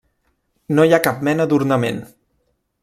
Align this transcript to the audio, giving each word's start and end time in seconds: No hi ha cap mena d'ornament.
No 0.79 0.85
hi 0.89 0.95
ha 0.97 1.01
cap 1.09 1.21
mena 1.29 1.49
d'ornament. 1.53 2.03